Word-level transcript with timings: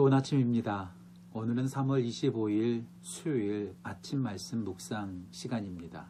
좋은 0.00 0.14
아침입니다. 0.14 0.94
오늘은 1.34 1.66
3월 1.66 2.02
25일 2.08 2.86
수요일 3.02 3.74
아침 3.82 4.22
말씀 4.22 4.64
묵상 4.64 5.26
시간입니다. 5.30 6.06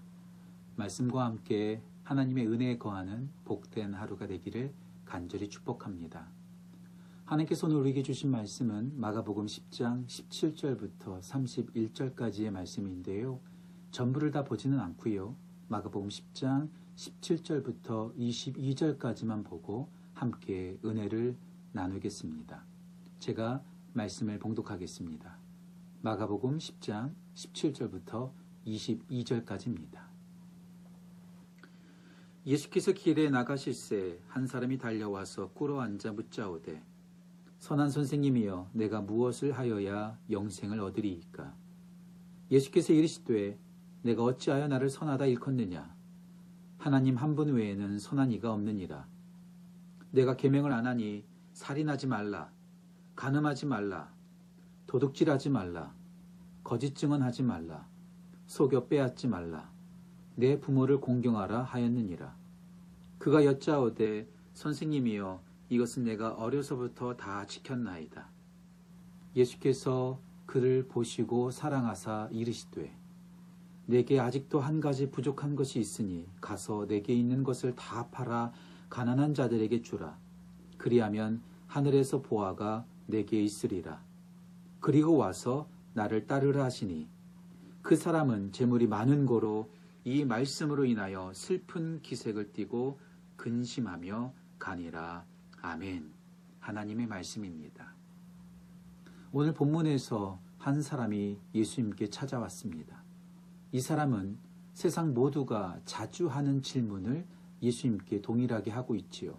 말씀과 0.77 1.25
함께 1.25 1.83
하나님의 2.05 2.47
은혜에 2.47 2.79
거하는 2.79 3.31
복된 3.45 3.95
하루가 3.95 4.29
되기를 4.29 4.73
간절히 5.05 5.49
축복합니다. 5.49 6.29
하나님께서 7.25 7.67
오늘 7.67 7.79
우리에게 7.79 8.05
주신 8.05 8.31
말씀은 8.31 8.93
마가복음 8.95 9.47
10장 9.47 10.07
17절부터 10.07 11.21
31절까지의 11.21 12.51
말씀인데요. 12.51 13.41
전부를 13.91 14.31
다 14.31 14.45
보지는 14.45 14.79
않고요. 14.79 15.35
마가복음 15.67 16.11
10장 16.11 16.69
17절부터 16.95 18.17
22절까지만 18.17 19.45
보고 19.45 19.89
함께 20.15 20.79
은혜를 20.85 21.37
나누겠습니다. 21.73 22.65
제가 23.19 23.65
말씀을 23.93 24.39
봉독하겠습니다. 24.39 25.37
마가복음 26.03 26.59
10장 26.59 27.13
17절부터 27.35 28.33
22절까지입니다. 28.67 30.09
예수께서 32.47 32.93
길에 32.93 33.29
나가실새 33.31 34.21
한 34.29 34.47
사람이 34.47 34.79
달려와서 34.79 35.51
꿇어 35.53 35.81
앉아 35.81 36.13
묻자오되 36.13 36.83
선한 37.59 37.91
선생님이여 37.91 38.71
내가 38.73 39.01
무엇을 39.03 39.53
하여야 39.53 40.19
영생을 40.31 40.81
얻으리이까 40.81 41.55
예수께서 42.51 42.93
이르시되 42.93 43.59
내가 44.03 44.23
어찌하여 44.25 44.69
나를 44.69 44.89
선하다 44.89 45.27
일컫느냐 45.27 45.95
하나님 46.79 47.17
한 47.17 47.35
분 47.35 47.53
외에는 47.53 47.99
선한 47.99 48.33
이가 48.33 48.53
없느니라 48.53 49.07
내가 50.13 50.37
계명을 50.37 50.73
안 50.73 50.87
하니 50.87 51.27
살인하지 51.53 52.07
말라 52.07 52.51
간음하지 53.21 53.67
말라. 53.67 54.11
도둑질하지 54.87 55.51
말라. 55.51 55.93
거짓 56.65 56.97
증언하지 56.97 57.43
말라. 57.43 57.87
속여 58.47 58.87
빼앗지 58.87 59.29
말라. 59.29 59.71
내 60.37 60.59
부모를 60.59 61.03
공경하라 61.03 61.65
하였느니라. 61.65 62.35
그가 63.19 63.45
여짜오되 63.45 64.27
선생님이여 64.55 65.39
이것은 65.69 66.05
내가 66.05 66.33
어려서부터 66.33 67.19
다 67.19 67.45
지켰나이다. 67.45 68.27
예수께서 69.37 70.19
그를 70.47 70.89
보시고 70.89 71.51
사랑하사 71.51 72.31
이르시되 72.33 72.91
내게 73.85 74.19
아직도 74.19 74.61
한 74.61 74.81
가지 74.81 75.11
부족한 75.11 75.57
것이 75.57 75.79
있으니 75.79 76.27
가서 76.41 76.87
내게 76.87 77.13
있는 77.13 77.45
것을 77.45 77.77
다 77.77 78.09
팔아 78.09 78.55
가난한 78.89 79.35
자들에게 79.35 79.83
주라. 79.83 80.17
그리하면 80.79 81.43
하늘에서 81.67 82.23
보아가 82.23 82.87
내게 83.11 83.43
있으리라. 83.43 84.03
그리고 84.81 85.17
와서 85.17 85.69
나를 85.93 86.27
따르라 86.27 86.65
하시니 86.65 87.09
그 87.83 87.97
사람은 87.97 88.53
재물이 88.53 88.87
많은 88.87 89.27
고로 89.27 89.71
이 90.05 90.25
말씀으로 90.25 90.85
인하여 90.85 91.33
슬픈 91.35 92.01
기색을 92.01 92.53
띠고 92.53 92.99
근심하며 93.37 94.33
가니라. 94.59 95.25
아멘. 95.61 96.11
하나님의 96.61 97.07
말씀입니다. 97.07 97.95
오늘 99.33 99.53
본문에서 99.53 100.41
한 100.59 100.83
사람이 100.83 101.39
예수님께 101.55 102.11
찾아왔습니다. 102.11 103.03
이 103.73 103.81
사람은 103.81 104.39
세상 104.73 105.15
모두가 105.15 105.81
자주 105.85 106.29
하는 106.29 106.63
질문을 106.63 107.27
예수님께 107.63 108.21
동일하게 108.23 108.71
하고 108.71 108.95
있지요. 108.95 109.39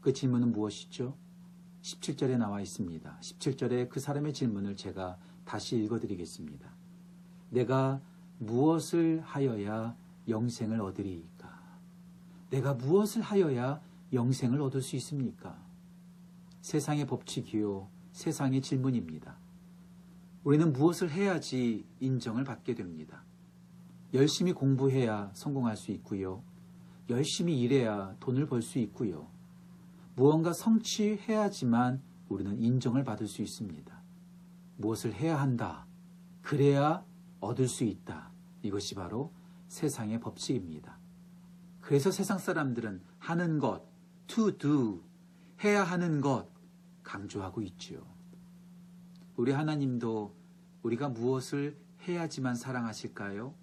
그 0.00 0.12
질문은 0.12 0.52
무엇이죠? 0.52 1.16
17절에 1.86 2.36
나와 2.36 2.60
있습니다. 2.60 3.18
17절에 3.20 3.88
그 3.88 4.00
사람의 4.00 4.32
질문을 4.32 4.74
제가 4.74 5.18
다시 5.44 5.76
읽어드리겠습니다. 5.76 6.68
내가 7.50 8.00
무엇을 8.38 9.20
하여야 9.20 9.96
영생을 10.28 10.80
얻으리이까? 10.80 11.78
내가 12.50 12.74
무엇을 12.74 13.22
하여야 13.22 13.80
영생을 14.12 14.60
얻을 14.62 14.82
수 14.82 14.96
있습니까? 14.96 15.64
세상의 16.60 17.06
법칙이요, 17.06 17.88
세상의 18.10 18.62
질문입니다. 18.62 19.38
우리는 20.42 20.72
무엇을 20.72 21.12
해야지 21.12 21.86
인정을 22.00 22.42
받게 22.42 22.74
됩니다. 22.74 23.22
열심히 24.12 24.52
공부해야 24.52 25.30
성공할 25.34 25.76
수 25.76 25.92
있고요. 25.92 26.42
열심히 27.08 27.60
일해야 27.60 28.16
돈을 28.18 28.46
벌 28.46 28.60
수 28.60 28.80
있고요. 28.80 29.35
무언가 30.16 30.54
성취해야지만 30.54 32.02
우리는 32.30 32.58
인정을 32.58 33.04
받을 33.04 33.28
수 33.28 33.42
있습니다. 33.42 34.02
무엇을 34.78 35.12
해야 35.12 35.38
한다. 35.38 35.86
그래야 36.40 37.04
얻을 37.40 37.68
수 37.68 37.84
있다. 37.84 38.32
이것이 38.62 38.94
바로 38.94 39.30
세상의 39.68 40.20
법칙입니다. 40.20 40.98
그래서 41.82 42.10
세상 42.10 42.38
사람들은 42.38 43.02
하는 43.18 43.58
것, 43.58 43.82
to 44.26 44.56
do, 44.56 45.02
해야 45.62 45.84
하는 45.84 46.22
것 46.22 46.48
강조하고 47.02 47.60
있지요. 47.62 48.00
우리 49.36 49.52
하나님도 49.52 50.34
우리가 50.82 51.10
무엇을 51.10 51.76
해야지만 52.08 52.54
사랑하실까요? 52.54 53.54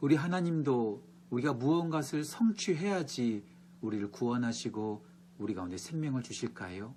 우리 0.00 0.16
하나님도 0.16 1.02
우리가 1.28 1.52
무언가를 1.52 2.24
성취해야지 2.24 3.44
우리를 3.84 4.10
구원하시고 4.10 5.04
우리 5.38 5.54
가운데 5.54 5.76
생명을 5.76 6.22
주실까요? 6.22 6.94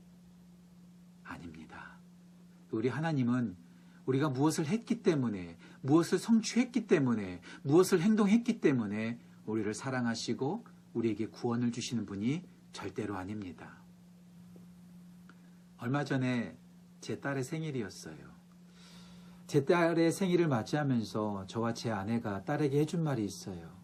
아닙니다. 1.24 1.98
우리 2.72 2.88
하나님은 2.88 3.58
우리가 4.06 4.30
무엇을 4.30 4.68
했기 4.68 5.04
때문에, 5.04 5.58
무엇을 5.82 6.18
성취했기 6.18 6.88
때문에, 6.88 7.42
무엇을 7.64 8.02
행동했기 8.02 8.62
때문에 8.62 9.20
우리를 9.46 9.74
사랑하시고 9.74 10.66
우리에게 10.94 11.28
구원을 11.28 11.74
주시는 11.74 12.06
분이 12.06 12.44
절대로 12.72 13.18
아닙니다. 13.18 13.82
얼마 15.78 16.06
전에 16.06 16.58
제 17.02 17.20
딸의 17.20 17.44
생일이었어요. 17.44 18.38
제 19.46 19.66
딸의 19.66 20.12
생일을 20.12 20.48
맞이하면서 20.48 21.48
저와 21.48 21.74
제 21.74 21.92
아내가 21.92 22.46
딸에게 22.46 22.80
해준 22.80 23.04
말이 23.04 23.26
있어요. 23.26 23.77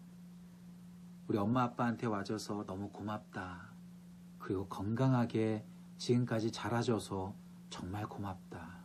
우리 1.26 1.38
엄마 1.38 1.62
아빠한테 1.62 2.06
와줘서 2.06 2.64
너무 2.66 2.90
고맙다. 2.90 3.72
그리고 4.38 4.68
건강하게 4.68 5.64
지금까지 5.96 6.52
자라줘서 6.52 7.34
정말 7.70 8.06
고맙다. 8.06 8.84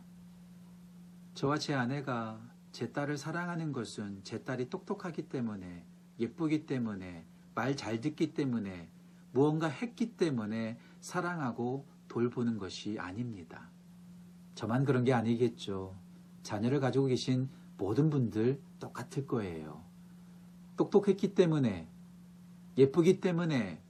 저와 1.34 1.58
제 1.58 1.74
아내가 1.74 2.40
제 2.72 2.92
딸을 2.92 3.18
사랑하는 3.18 3.72
것은 3.72 4.20
제 4.24 4.42
딸이 4.42 4.70
똑똑하기 4.70 5.28
때문에, 5.28 5.84
예쁘기 6.18 6.64
때문에, 6.66 7.26
말 7.54 7.76
잘 7.76 8.00
듣기 8.00 8.32
때문에, 8.32 8.90
무언가 9.32 9.68
했기 9.68 10.16
때문에 10.16 10.78
사랑하고 11.00 11.86
돌보는 12.08 12.56
것이 12.58 12.98
아닙니다. 12.98 13.70
저만 14.54 14.84
그런 14.84 15.04
게 15.04 15.12
아니겠죠. 15.12 15.94
자녀를 16.42 16.80
가지고 16.80 17.06
계신 17.06 17.50
모든 17.76 18.08
분들 18.08 18.60
똑같을 18.78 19.26
거예요. 19.26 19.84
똑똑했기 20.76 21.34
때문에, 21.34 21.88
예쁘기 22.80 23.20
때문에 23.20 23.82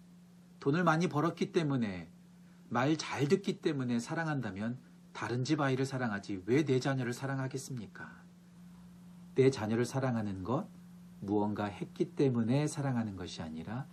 돈을 0.58 0.82
많이 0.82 1.08
벌었기 1.08 1.52
때문에 1.52 2.10
말 2.68 2.96
잘 2.96 3.28
듣기 3.28 3.60
때문에 3.60 4.00
사랑한다면 4.00 4.78
다른 5.12 5.44
집 5.44 5.60
아이를 5.60 5.86
사랑하지 5.86 6.42
왜 6.46 6.64
내 6.64 6.80
자녀를 6.80 7.12
사랑하겠습니까? 7.12 8.10
내 9.36 9.50
자녀를 9.50 9.84
사랑하는 9.84 10.42
것 10.42 10.68
무언가 11.20 11.66
했기 11.66 12.16
때문에 12.16 12.66
사랑하는 12.66 13.16
것이 13.16 13.42
아니라 13.42 13.86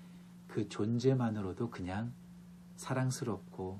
그 0.47 0.67
존재만으로도 0.67 1.69
그냥 1.69 2.11
사랑스럽고 2.75 3.79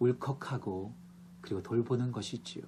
울컥하고 0.00 0.94
그리고 1.40 1.62
돌보는 1.62 2.12
것이지요. 2.12 2.64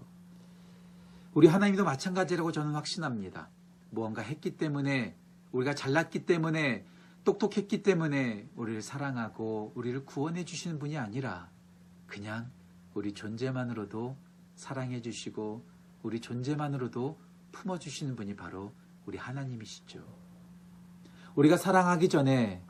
우리 1.35 1.49
하나님도 1.49 1.85
마찬가지라고 1.85 2.51
저는 2.53 2.75
확신합니다. 2.75 3.49
무언가 3.91 4.23
했기 4.23 4.57
때문에 4.57 5.17
우리가 5.53 5.75
잘났기 5.75 6.27
때문에 6.27 6.87
똑똑했기 7.25 7.83
때문에 7.83 8.49
우리를 8.55 8.83
사랑하고 8.83 9.73
우리를 9.75 10.05
구원해 10.05 10.45
주시는 10.45 10.79
분이 10.79 10.99
아니라 10.99 11.51
그냥 12.07 12.51
우리 12.93 13.13
존재만으로도 13.13 14.17
사랑해 14.55 15.01
주시고 15.01 15.67
우리 16.03 16.21
존재만으로도 16.21 17.19
품어 17.53 17.79
주시는 17.79 18.15
분이 18.15 18.37
바로 18.37 18.73
우리 19.07 19.17
하나님이시죠. 19.17 20.05
우리가 21.35 21.57
사랑하기 21.57 22.09
전에 22.09 22.63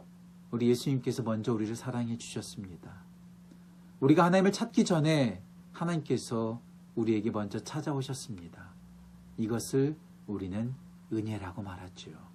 우리 0.51 0.69
예수님께서 0.69 1.23
먼저 1.23 1.53
우리를 1.53 1.75
사랑해 1.75 2.17
주셨습니다. 2.17 3.05
우리가 4.00 4.25
하나님을 4.25 4.53
찾기 4.53 4.85
전에 4.85 5.43
하나님께서 5.73 6.62
우리에게 6.95 7.31
먼저 7.31 7.59
찾아오셨습니다. 7.59 8.73
이것을 9.37 9.97
우리는 10.27 10.75
은혜라고 11.12 11.62
말하죠. 11.62 12.34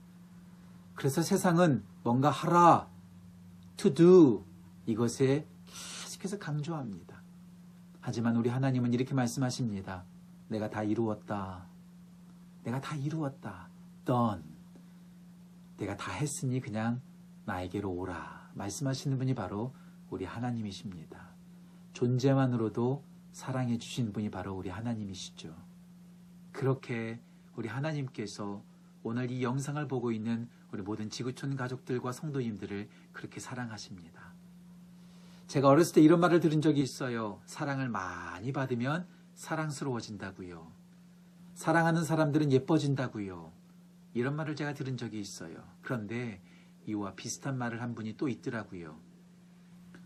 그래서 1.00 1.22
세상은 1.22 1.86
뭔가 2.04 2.30
하라, 2.30 2.90
to 3.78 3.94
do 3.94 4.46
이것에 4.86 5.48
계속해서 5.66 6.38
강조합니다. 6.40 7.24
하지만 8.01 8.36
우리 8.36 8.50
하나님은 8.50 8.94
이렇게 8.94 9.13
말씀하십니다. 9.13 10.04
내가 10.50 10.69
다 10.69 10.84
이루었다. 10.84 11.68
내가 12.66 12.81
다 12.81 12.98
이루었다. 12.98 13.69
done. 14.04 14.44
내가 15.78 15.96
다 15.96 16.12
했으니 16.12 16.60
그냥 16.60 17.00
나에게로 17.46 17.90
오라. 17.90 18.51
말씀하시는 18.56 19.18
분이 19.18 19.36
바로 19.36 19.74
우리 20.10 20.25
하나님이십니다. 20.25 21.30
존재만으로도 21.94 23.06
사랑해 23.31 23.78
주신 23.78 24.12
분이 24.12 24.31
바로 24.31 24.54
우리 24.54 24.68
하나님이시죠. 24.68 25.56
그렇게 26.51 27.22
우리 27.56 27.69
하나님께서 27.69 28.62
오늘 29.01 29.31
이 29.31 29.44
영상을 29.44 29.88
보고 29.88 30.12
있는 30.12 30.50
우리 30.71 30.81
모든 30.81 31.10
지구촌 31.10 31.56
가족들과 31.56 32.12
성도님들을 32.12 32.88
그렇게 33.12 33.39
사랑하십니다. 33.39 34.33
제가 35.48 35.68
어렸을 35.68 35.95
때 35.95 36.01
이런 36.01 36.19
말을 36.19 36.39
들은 36.39 36.62
적이 36.62 36.81
있어요. 36.81 37.42
사랑을 37.45 37.89
많이 37.89 38.51
받으면 38.51 39.07
사랑스러워진다고요. 39.33 40.71
사랑하는 41.56 42.04
사람들은 42.04 42.51
예뻐진다고요. 42.51 43.51
이런 44.13 44.36
말을 44.36 44.56
제가 44.56 44.74
들은 44.74 44.95
적이 44.98 45.19
있어요. 45.19 45.63
그런데 45.81 46.42
이와 46.86 47.15
비슷한 47.15 47.57
말을 47.57 47.81
한 47.81 47.95
분이 47.95 48.18
또 48.18 48.27
있더라고요. 48.27 48.98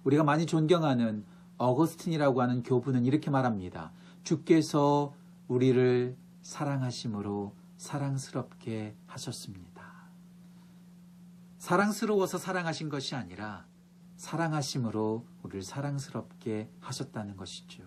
우리가 0.03 0.23
많이 0.23 0.45
존경하는 0.45 1.25
어거스틴이라고 1.57 2.41
하는 2.41 2.63
교부는 2.63 3.05
이렇게 3.05 3.29
말합니다. 3.29 3.91
주께서 4.23 5.13
우리를 5.47 6.15
사랑하심으로 6.41 7.53
사랑스럽게 7.77 8.95
하셨습니다. 9.07 9.72
사랑스러워서 11.63 12.37
사랑하신 12.37 12.89
것이 12.89 13.15
아니라 13.15 13.65
사랑하심으로 14.17 15.25
우리를 15.43 15.61
사랑스럽게 15.61 16.69
하셨다는 16.81 17.37
것이죠. 17.37 17.83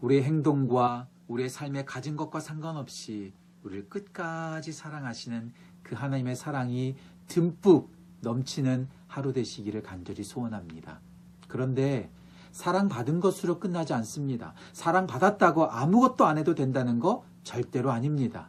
우리의 0.00 0.22
행동과 0.22 1.08
우리의 1.26 1.48
삶에 1.48 1.84
가진 1.84 2.14
것과 2.14 2.38
상관없이 2.38 3.32
우리를 3.64 3.88
끝까지 3.88 4.70
사랑하시는 4.70 5.52
그 5.82 5.96
하나님의 5.96 6.36
사랑이 6.36 6.94
듬뿍 7.26 7.90
넘치는 8.20 8.88
하루 9.08 9.32
되시기를 9.32 9.82
간절히 9.82 10.22
소원합니다. 10.22 11.00
그런데 11.48 12.08
사랑받은 12.52 13.18
것으로 13.18 13.58
끝나지 13.58 13.94
않습니다. 13.94 14.54
사랑받았다고 14.74 15.68
아무것도 15.68 16.24
안 16.24 16.38
해도 16.38 16.54
된다는 16.54 17.00
거 17.00 17.24
절대로 17.42 17.90
아닙니다. 17.90 18.48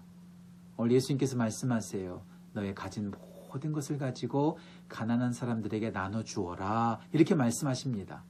오늘 0.77 0.91
예수님께서 0.91 1.37
말씀하세요. 1.37 2.21
너의 2.53 2.75
가진 2.75 3.09
모든 3.51 3.73
것을 3.73 3.97
가지고 3.97 4.57
가난한 4.87 5.33
사람들에게 5.33 5.91
나눠 5.91 6.23
주어라. 6.23 6.99
이렇게 7.11 7.35
말씀하십니다. 7.35 8.23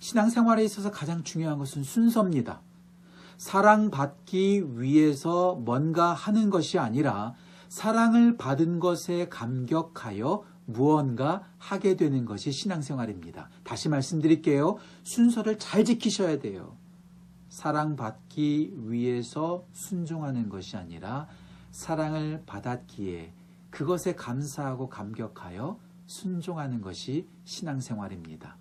신앙생활에 0.00 0.64
있어서 0.64 0.90
가장 0.90 1.22
중요한 1.22 1.58
것은 1.58 1.82
순서입니다. 1.82 2.60
사랑받기 3.38 4.80
위해서 4.80 5.54
뭔가 5.54 6.12
하는 6.12 6.50
것이 6.50 6.78
아니라 6.78 7.34
사랑을 7.68 8.36
받은 8.36 8.80
것에 8.80 9.28
감격하여 9.28 10.44
무언가 10.66 11.48
하게 11.58 11.96
되는 11.96 12.24
것이 12.24 12.52
신앙생활입니다. 12.52 13.48
다시 13.64 13.88
말씀드릴게요. 13.88 14.76
순서를 15.04 15.58
잘 15.58 15.84
지키셔야 15.84 16.38
돼요. 16.40 16.76
사랑받기 17.48 18.74
위해서 18.76 19.64
순종하는 19.72 20.48
것이 20.48 20.76
아니라 20.76 21.26
사랑을 21.70 22.42
받았기에 22.46 23.32
그것에 23.80 24.14
감사하고 24.14 24.90
감격하여 24.90 25.80
순종하는 26.04 26.82
것이 26.82 27.26
신앙생활입니다. 27.44 28.58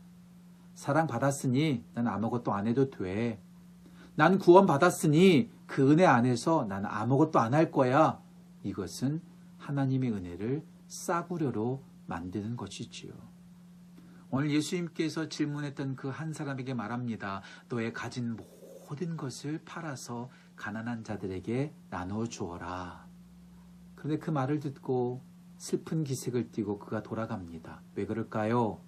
사랑받았으니 0.75 1.83
난 1.93 2.07
아무것도 2.07 2.53
안 2.53 2.67
해도 2.67 2.89
돼. 2.89 3.43
난 4.15 4.39
구원받았으니 4.39 5.51
그 5.67 5.91
은혜 5.91 6.05
안에서 6.05 6.63
난 6.69 6.85
아무것도 6.85 7.37
안 7.37 7.53
할 7.53 7.69
거야. 7.69 8.21
이것은 8.63 9.21
하나님의 9.57 10.09
은혜를 10.13 10.63
싸구려로 10.87 11.83
만드는 12.07 12.55
것이지요. 12.55 13.11
오늘 14.29 14.51
예수님께서 14.51 15.27
질문했던 15.27 15.97
그 15.97 16.11
한 16.11 16.31
사람에게 16.31 16.73
말합니다. 16.73 17.41
너의 17.67 17.91
가진 17.91 18.37
모든 18.37 19.17
것을 19.17 19.59
팔아서 19.65 20.29
가난한 20.55 21.03
자들에게 21.03 21.73
나눠 21.89 22.25
주어라. 22.25 23.08
그런데 23.99 24.17
그 24.17 24.31
말을 24.31 24.61
듣고 24.61 25.21
슬픈 25.57 26.05
기색을 26.05 26.53
띠고 26.53 26.79
그가 26.79 27.03
돌아갑니다. 27.03 27.81
왜 27.95 28.05
그럴까요? 28.05 28.79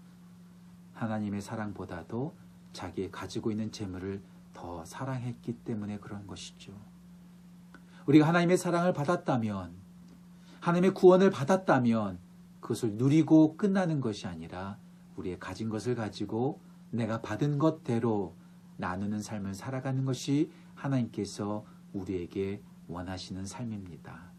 하나님의 0.93 1.41
사랑보다도 1.41 2.33
자기 2.71 3.11
가지고 3.11 3.51
있는 3.51 3.73
재물을 3.73 4.21
더 4.53 4.85
사랑했기 4.85 5.65
때문에 5.65 5.97
그런 5.99 6.25
것이죠. 6.27 6.71
우리가 8.05 8.25
하나님의 8.25 8.57
사랑을 8.57 8.93
받았다면, 8.93 9.73
하나님의 10.61 10.93
구원을 10.93 11.29
받았다면, 11.29 12.17
그것을 12.61 12.93
누리고 12.93 13.57
끝나는 13.57 13.99
것이 13.99 14.27
아니라 14.27 14.77
우리의 15.17 15.39
가진 15.39 15.67
것을 15.67 15.93
가지고 15.93 16.61
내가 16.89 17.21
받은 17.21 17.57
것대로 17.57 18.37
나누는 18.77 19.21
삶을 19.21 19.55
살아가는 19.55 20.05
것이 20.05 20.51
하나님께서 20.75 21.65
우리에게 21.91 22.63
원하시는 22.87 23.45
삶입니다. 23.45 24.30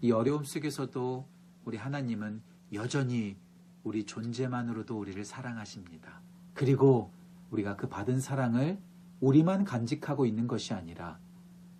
이 0.00 0.12
어려움 0.12 0.44
속에서도 0.44 1.26
우리 1.64 1.76
하나님은 1.76 2.40
여전히 2.72 3.36
우리 3.82 4.04
존재만으로도 4.04 4.96
우리를 4.96 5.24
사랑하십니다. 5.24 6.20
그리고 6.54 7.12
우리가 7.50 7.76
그 7.76 7.88
받은 7.88 8.20
사랑을 8.20 8.78
우리만 9.20 9.64
간직하고 9.64 10.26
있는 10.26 10.46
것이 10.46 10.72
아니라 10.72 11.18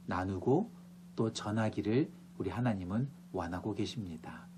나누고 0.06 0.72
또 1.14 1.32
전하기를 1.32 2.10
우리 2.38 2.50
하나님은 2.50 3.08
원하고 3.32 3.74
계십니다. 3.74 4.48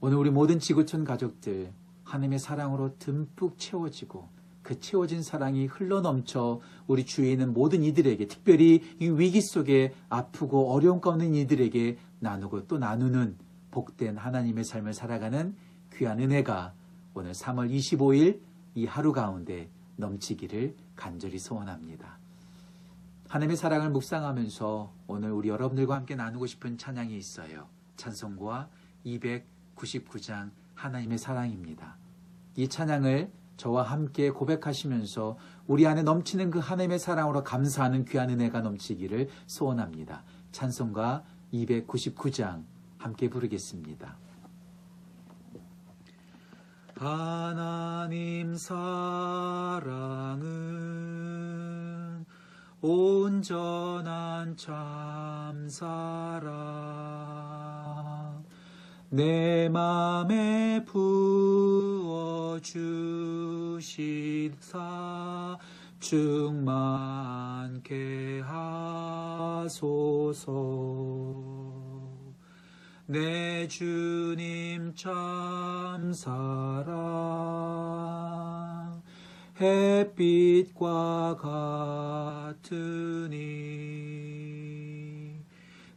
오늘 0.00 0.16
우리 0.16 0.30
모든 0.30 0.58
지구촌 0.58 1.04
가족들 1.04 1.72
하나님의 2.04 2.38
사랑으로 2.38 2.98
듬뿍 2.98 3.58
채워지고 3.58 4.28
그 4.70 4.78
채워진 4.78 5.20
사랑이 5.20 5.66
흘러넘쳐 5.66 6.60
우리 6.86 7.04
주위에 7.04 7.32
있는 7.32 7.52
모든 7.52 7.82
이들에게 7.82 8.28
특별히 8.28 8.80
이 9.00 9.08
위기 9.08 9.40
속에 9.40 9.92
아프고 10.08 10.70
어려움 10.72 11.00
가운데 11.00 11.26
이들에게 11.26 11.98
나누고 12.20 12.68
또 12.68 12.78
나누는 12.78 13.36
복된 13.72 14.16
하나님의 14.16 14.62
삶을 14.62 14.94
살아가는 14.94 15.56
귀한 15.94 16.20
은혜가 16.20 16.72
오늘 17.14 17.32
3월 17.32 17.68
25일 17.68 18.42
이 18.76 18.86
하루 18.86 19.12
가운데 19.12 19.68
넘치기를 19.96 20.76
간절히 20.94 21.40
소원합니다. 21.40 22.20
하나님의 23.26 23.56
사랑을 23.56 23.90
묵상하면서 23.90 24.92
오늘 25.08 25.32
우리 25.32 25.48
여러분들과 25.48 25.96
함께 25.96 26.14
나누고 26.14 26.46
싶은 26.46 26.78
찬양이 26.78 27.16
있어요. 27.16 27.66
찬송과 27.96 28.68
299장 29.04 30.52
하나님의 30.76 31.18
사랑입니다. 31.18 31.96
이 32.54 32.68
찬양을 32.68 33.39
저와 33.60 33.82
함께 33.82 34.30
고백하시면서 34.30 35.36
우리 35.66 35.86
안에 35.86 36.02
넘치는 36.02 36.50
그 36.50 36.60
하나님의 36.60 36.98
사랑으로 36.98 37.44
감사하는 37.44 38.06
귀한 38.06 38.30
은혜가 38.30 38.62
넘치기를 38.62 39.28
소원합니다. 39.46 40.24
찬송가 40.50 41.24
299장 41.52 42.64
함께 42.96 43.28
부르겠습니다. 43.28 44.16
하나님 46.96 48.54
사랑은 48.56 49.90
온전한 52.80 54.56
참사랑 54.56 55.90
내 59.10 59.68
맘에 59.68 60.82
부어주 60.86 61.80
시사 63.80 65.58
충만케 66.00 66.80
하소서. 68.44 70.40
내 73.06 73.66
주님 73.66 74.94
참 74.94 76.12
사랑 76.12 76.90
햇빛과 79.60 81.36
같으니 82.56 83.40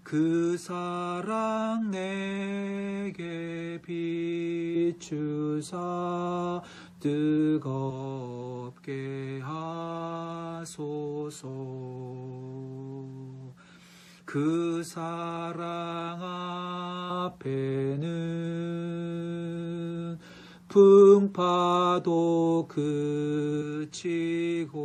그 0.02 0.58
사랑 0.58 1.92
내게 1.92 3.80
비추사 4.92 5.72
뜨겁게 7.04 7.60
하소서. 9.44 11.50
그 14.24 14.82
사랑 14.86 16.22
앞에는 17.42 18.08
풍파도 20.70 22.70
그치고 22.70 24.80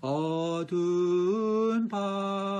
어두운 0.00 1.86
밤 1.88 2.57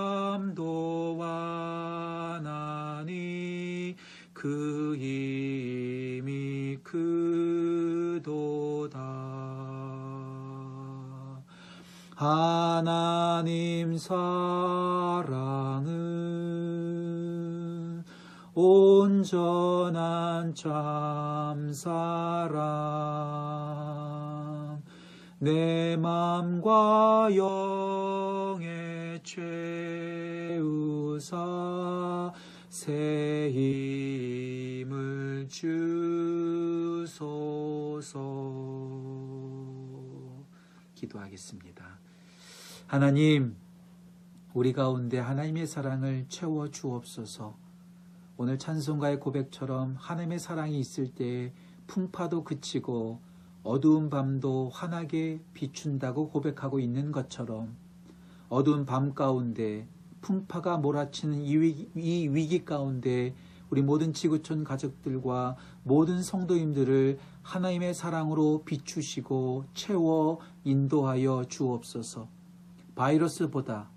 하나님 12.21 13.97
사랑은 13.97 14.19
온전한 18.55 20.53
참 20.53 21.73
사랑 21.73 22.59
내 25.39 25.97
맘과 25.97 27.29
영에 27.37 29.21
채우사 29.23 30.73
새 32.69 33.53
힘을 34.85 35.47
주소서 35.49 35.79
기도하겠습니다. 40.97 41.98
하나님, 42.89 43.55
우리 44.55 44.73
가운데 44.73 45.19
하나님의 45.19 45.67
사랑을 45.67 46.25
채워 46.31 46.71
주옵소서. 46.71 47.55
오늘 48.39 48.59
찬송가의 48.59 49.21
고백처럼 49.21 49.95
하나님의 49.99 50.39
사랑이 50.39 50.81
있을 50.81 51.09
때 51.09 51.53
풍파도 51.87 52.45
그치고 52.45 53.21
어두운 53.63 54.09
밤도 54.09 54.71
환하게 54.71 55.43
비춘다고 55.53 56.31
고백하고 56.31 56.81
있는 56.81 57.13
것처럼 57.13 57.77
어두운 58.49 58.87
밤 58.87 59.13
가운데 59.13 59.87
풍파가 60.23 60.79
몰아치는 60.79 61.43
이 61.43 61.59
위기, 61.59 61.91
이 61.95 62.29
위기 62.29 62.65
가운데 62.65 63.35
우리 63.69 63.83
모든 63.83 64.15
지구촌 64.15 64.65
가족들과 64.65 65.57
모든 65.83 66.23
성도님들을 66.23 67.19
하나님의 67.43 67.93
사랑으로 67.93 68.63
비추시고 68.65 69.67
채워 69.75 70.39
인도하여 70.65 71.45
주옵소서. 71.51 72.38
바이러스보다 72.99 73.91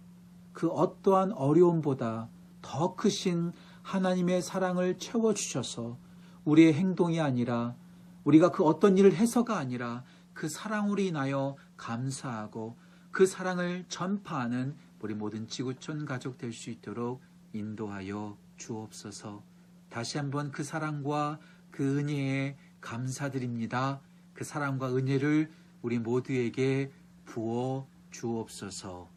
그 0.53 0.67
어떠한 0.67 1.31
어려움보다 1.31 2.29
더 2.61 2.95
크신 2.95 3.51
하나님의 3.81 4.43
사랑을 4.43 4.99
채워주셔서 4.99 5.97
우리의 6.45 6.73
행동이 6.73 7.19
아니라 7.19 7.75
우리가 8.23 8.51
그 8.51 8.63
어떤 8.63 8.99
일을 8.99 9.15
해서가 9.15 9.57
아니라 9.57 10.03
그 10.33 10.47
사랑으로 10.47 11.01
인하여 11.01 11.55
감사하고 11.77 12.77
그 13.11 13.25
사랑을 13.25 13.85
전파하는 13.89 14.75
우리 14.99 15.15
모든 15.15 15.47
지구촌 15.47 16.05
가족 16.05 16.37
될 16.37 16.53
수 16.53 16.69
있도록 16.69 17.21
인도하여 17.53 18.37
주옵소서. 18.57 19.41
다시 19.89 20.19
한번 20.19 20.51
그 20.51 20.63
사랑과 20.63 21.39
그 21.71 21.97
은혜에 21.97 22.55
감사드립니다. 22.79 23.99
그 24.35 24.43
사랑과 24.43 24.95
은혜를 24.95 25.51
우리 25.81 25.97
모두에게 25.97 26.91
부어 27.25 27.87
주옵소서. 28.11 29.09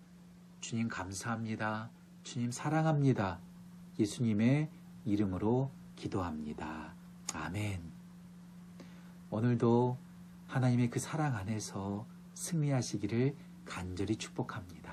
주님 0.61 0.89
감사합니다. 0.89 1.91
주님 2.23 2.51
사랑합니다. 2.51 3.39
예수님의 3.99 4.71
이름으로 5.05 5.71
기도합니다. 5.97 6.95
아멘. 7.35 7.83
오늘도 9.31 9.99
하나님의 10.47 10.91
그 10.91 10.99
사랑 10.99 11.37
안에서 11.37 12.07
승리하시기를 12.35 13.37
간절히 13.65 14.17
축복합니다. 14.17 14.84